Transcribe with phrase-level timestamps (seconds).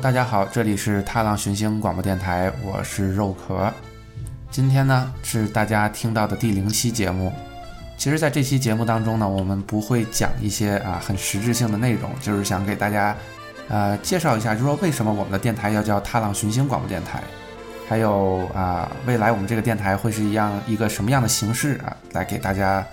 [0.00, 3.72] 大家好，这里是踏浪寻星广播电台，我是肉壳。
[4.48, 7.32] 今天呢是大家听到的第零期节目。
[7.96, 13.16] 其实，在这期节目当中呢，我们不会讲一些啊很实质性的内容，就是想给大家
[13.68, 17.20] 呃介绍一下，就是说为什么我们的电台要叫踏浪寻星广播电台，
[17.88, 22.86] 还有啊未来我们这个电台会是一样一个什么样的形式啊，来给大家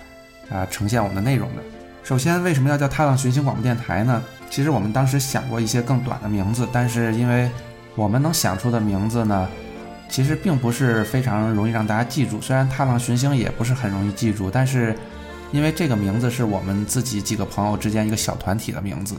[0.50, 1.62] 啊呈现我们的内容的。
[2.02, 4.20] 首先，为什么要叫踏浪寻星广播电台呢？
[4.50, 7.50] 其实我们当时想过一些更短的名字，但是因为
[7.94, 9.48] 我们能想出的名字呢，
[10.08, 12.40] 其实并不是非常容易让大家记住。
[12.40, 14.96] 虽然踏浪寻星也不是很容易记住，但是
[15.52, 19.14] 因为这个名字是我们自己几个朋友之间一个小团体的名字，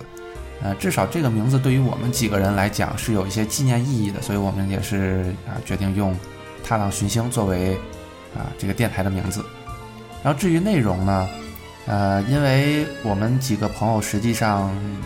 [0.63, 6.17] 呃，至少这个名字对于我们几个人来讲是有一些纪念意义的，所以我们也是啊决定用
[6.63, 7.75] 踏浪寻星作为
[8.35, 9.45] 啊这个电台的名字。
[10.23, 11.27] 然后至于内容呢？
[11.87, 14.63] 呃，因为我们几个朋友实际上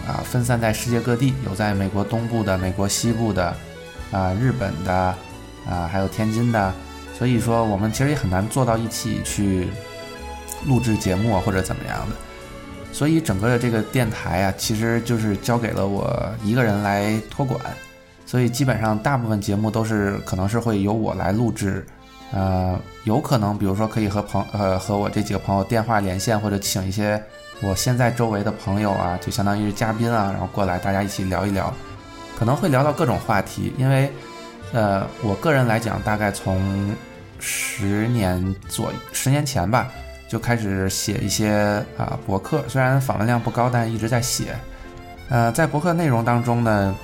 [0.07, 3.55] 啊分散在世界各地，有在美国东部的、美国西部的，
[4.11, 4.93] 啊日本的，
[5.69, 6.73] 啊还有天津的，
[7.15, 9.67] 所以说我们其实也很难坐到一起去
[10.65, 12.15] 录制节目啊或者怎么样的，
[12.91, 17.59] 所以整个的这个电台啊，其实就是交给了我一个人来托管，
[18.25, 21.85] 所以基本上大部分节目都是可能是会由我来录制。
[22.33, 27.21] 呃，有可能，比如说可以和朋呃和我这几个朋友电话连线，或者请一些
[27.61, 31.73] 我现在周围的朋友啊，就相当于是嘉宾啊，然后过来大家一起聊一聊，
[32.39, 33.73] 可能会聊到各种话题。
[33.77, 34.09] 因为，
[34.71, 36.95] 呃，我个人来讲，大概从
[37.39, 39.89] 十年左十年前吧，
[40.29, 44.55] 就开始写一些啊博客，虽然访问量不高，但一直在写。
[45.27, 46.95] 呃，在博客内容当中呢。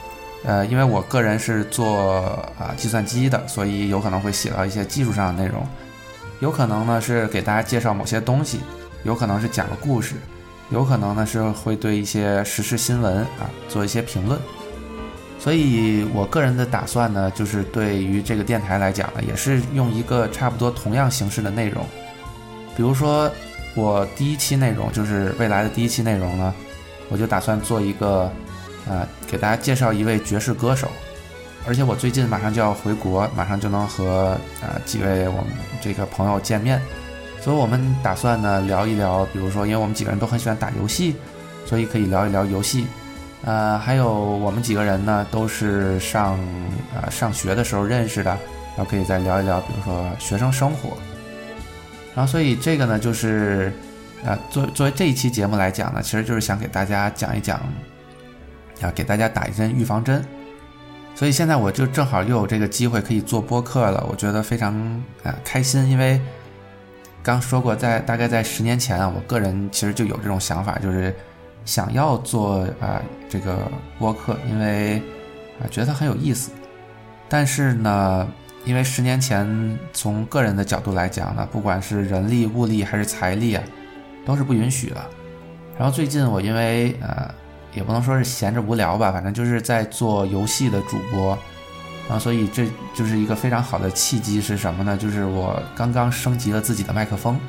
[0.43, 2.21] 呃，因为我个人是做
[2.57, 5.65] 啊计算机的，所以有可能会写到一些技术上的内容，
[6.39, 8.59] 有可能呢是给大家介绍某些东西，
[9.03, 10.15] 有可能是讲个故事，
[10.69, 14.39] 有可能呢是会对一些时事新闻啊做一些评论。
[15.39, 21.83] 所以我个人的打算呢，就是对于这个电台来讲呢，也是用一个差不多同样形式的内容，
[22.75, 23.29] 比如说
[23.75, 26.53] 我第一期内容就是未来的第一期内容呢，
[27.09, 28.31] 我就打算做一个。
[28.89, 30.89] 呃，给大家介绍一位爵士歌手，
[31.67, 35.45] 而且我最近马上就要回国，马上就能和呃几位我们
[35.81, 36.81] 这个朋友见面，
[37.41, 41.15] 所以我们打算呢聊一聊，比如说，因为我们几个人都很喜欢打游戏，
[41.65, 42.87] 所以可以聊一聊游戏。
[43.43, 46.39] 呃，还有我们几个人呢都是上
[46.95, 48.31] 呃上学的时候认识的，
[48.75, 50.97] 然后可以再聊一聊，比如说学生生活。
[52.15, 53.71] 然后，所以这个呢就是，
[54.23, 57.61] 呃，作作为这一期节目来讲呢，其实就是想给大家讲一讲。
[58.81, 60.23] 要给大家打一针预防针，
[61.15, 64.75] 所以现在我就正好又有这个机会可以做播客了，我觉得非常
[65.23, 66.21] 啊开心，因为
[67.23, 71.11] 刚说过，在大概在十年前啊，我个人其实就有这种想法，就是
[71.65, 74.97] 想要做啊这个播客，因为
[75.59, 76.51] 啊觉得它很有意思，
[77.27, 78.27] 但是呢，
[78.63, 83.63] 因为十年前从个人的角度来讲呢，不管是人力、物力还是财力啊，
[84.23, 85.01] 都是不允许的。
[85.79, 87.33] 然后最近我因为呃。
[87.77, 91.37] 也不能说是闲着无聊吧，反正就是在做游戏的主播，
[92.09, 94.97] 啊，所以这就是一个非常好的契机是什么呢？
[94.97, 97.39] 就是我刚刚升级了自己的麦克风，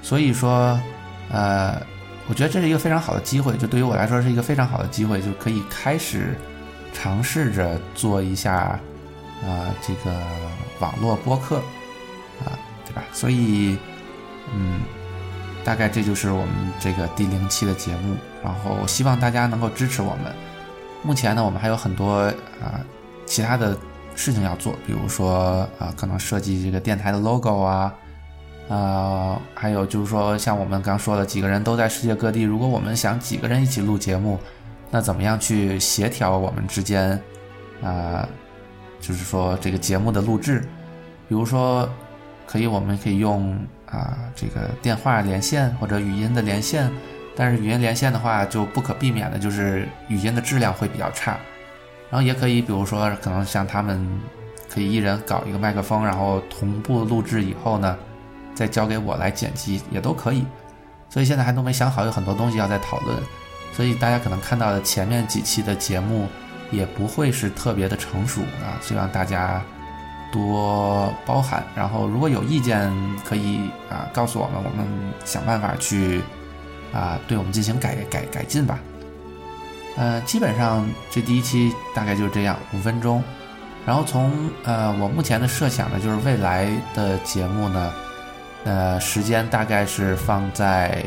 [0.00, 0.80] 所以说，
[1.30, 1.82] 呃，
[2.28, 6.34] 我觉得这是一个非常好的机会，就对于我来说是一个非常好的机会，就可以开始
[6.92, 8.78] 尝试着做一下，
[9.42, 10.16] 啊，这个
[10.78, 11.56] 网络播客，
[12.44, 12.54] 啊，
[12.86, 13.02] 对吧？
[13.12, 13.76] 所以，
[14.54, 14.80] 嗯。
[15.64, 20.30] 大概这就是我们这个第零期的节目，然后希望大家能够支持我们。
[21.02, 22.20] 目前呢，我们还有很多
[22.62, 22.78] 啊
[23.24, 23.74] 其他的
[24.14, 27.94] 事情要做，比如说啊，可能设计这个电台的 logo 啊，
[28.68, 34.38] 啊，还有就是说像我们刚说的，几个人都在世界各地，如果我们想几个人一起录节目，
[34.90, 37.18] 那怎么样去协调我们之间
[37.82, 38.28] 啊，
[39.00, 40.60] 就是说这个节目的录制，
[41.26, 41.88] 比如说
[42.46, 43.58] 可以，我们可以用。
[43.94, 46.90] 啊，这个电话连线或者语音的连线，
[47.36, 51.38] 但是语音连线的话，就不可避免的就是语音的质量会比较差。
[52.10, 54.04] 然后也可以，比如说，可能像他们
[54.68, 57.96] 可以一人搞一个麦克风，然后同步录制以后呢，
[58.54, 60.44] 再交给我来剪辑，也都可以。
[61.08, 63.16] 所以现在还都没想好，有很多东西要再讨论。
[63.72, 66.28] 所以大家可能看到的前面几期的节目，
[66.70, 69.62] 也不会是特别的成熟啊，希望大家。
[70.34, 72.92] 多包涵，然后如果有意见
[73.24, 74.84] 可以啊告诉我们，我们
[75.24, 76.20] 想办法去
[76.92, 78.80] 啊对我们进行改改改进吧。
[79.96, 83.22] 呃，基本上这第一期大概就是这样，五分钟。
[83.86, 86.66] 然后从呃我目前的设想呢，就是未来
[86.96, 87.92] 的节目呢，
[88.64, 91.04] 呃时间大概是放在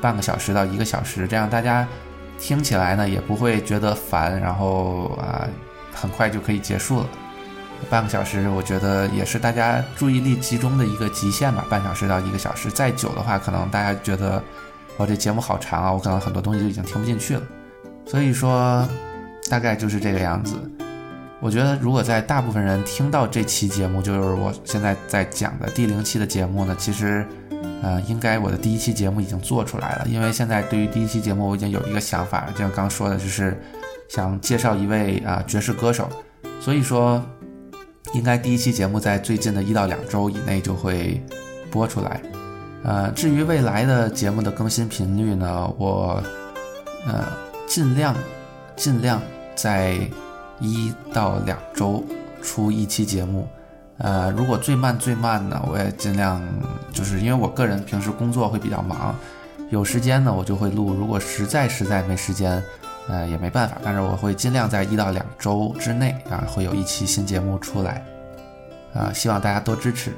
[0.00, 1.86] 半个小时到一个小时，这样大家
[2.40, 5.46] 听起来呢也不会觉得烦，然后啊
[5.94, 7.06] 很快就可以结束了。
[7.84, 11.64] 半个小时，我觉得也是大家注意力集中的一个极限吧。
[11.68, 14.42] 半小时到一个小时，再久的话，可能大家觉得
[14.96, 17.42] 我这节目好长啊，我可能很多东西就已经听不进去了。
[18.06, 18.86] 所以说，
[19.50, 20.56] 大概就是这个样子。
[21.40, 27.26] 我觉得，如果在大部分人听到这期节目，就是我现在在讲的第零期的节目呢，其实，
[27.82, 30.06] 呃，应该我的第一期节目已经做出来了。
[30.08, 33.60] 因为现在对于第一期节目，我已经有一个想法，就像刚说的，就是
[34.08, 36.08] 想介绍一位啊爵士歌手。
[36.60, 37.22] 所以说。
[38.14, 41.20] 应该第一期节目在最近的一到两周以内就会
[41.70, 42.22] 播出来，
[42.84, 46.22] 呃，至于未来的节目的更新频率呢，我
[47.08, 47.26] 呃
[47.66, 48.14] 尽量
[48.76, 49.20] 尽量
[49.56, 49.98] 在
[50.60, 52.04] 一到两周
[52.40, 53.48] 出一期节目，
[53.98, 56.40] 呃，如果最慢最慢呢，我也尽量
[56.92, 59.12] 就是因为我个人平时工作会比较忙，
[59.70, 62.62] 有时间呢我就会录，如果实在实在没时间，
[63.08, 68.02] 呃也没办法，但是我会尽量在一到两周之内啊会有一期新节目出来。
[68.94, 70.12] 啊，希望大家多支持，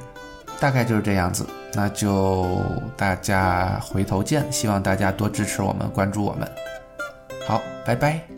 [0.60, 2.46] 大概就是这样子，那就
[2.94, 4.44] 大家回头见。
[4.52, 6.46] 希望大家多支持我们，关注我们。
[7.46, 8.35] 好，拜拜。